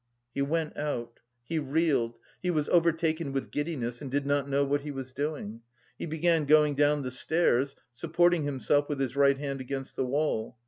He 0.33 0.41
went 0.41 0.75
out; 0.77 1.19
he 1.43 1.59
reeled, 1.59 2.17
he 2.41 2.49
was 2.49 2.67
overtaken 2.69 3.33
with 3.33 3.51
giddiness 3.51 4.01
and 4.01 4.09
did 4.09 4.25
not 4.25 4.49
know 4.49 4.63
what 4.65 4.81
he 4.81 4.89
was 4.89 5.13
doing. 5.13 5.61
He 5.95 6.07
began 6.07 6.45
going 6.45 6.73
down 6.73 7.03
the 7.03 7.11
stairs, 7.11 7.75
supporting 7.91 8.41
himself 8.43 8.89
with 8.89 8.99
his 8.99 9.15
right 9.15 9.37
hand 9.37 9.61
against 9.61 9.95
the 9.95 10.05
wall. 10.05 10.57